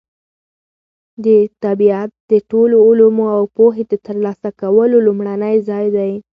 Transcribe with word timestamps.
طبیعت 1.63 2.09
د 2.31 2.33
ټولو 2.51 2.75
علومو 2.87 3.25
او 3.35 3.43
پوهې 3.57 3.83
د 3.91 3.93
ترلاسه 4.05 4.49
کولو 4.61 4.97
لومړنی 5.05 5.55
ځای 5.69 5.85
دی. 5.97 6.11